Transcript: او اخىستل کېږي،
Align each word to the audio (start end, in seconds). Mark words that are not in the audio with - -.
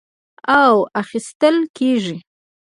او 0.61 0.75
اخىستل 1.01 1.57
کېږي، 1.77 2.17